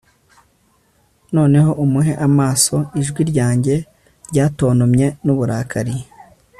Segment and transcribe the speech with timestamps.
[1.35, 2.75] noneho umuhe amaso!
[3.01, 3.75] ijwi ryanjye
[4.29, 5.95] ryatontomye n'uburakari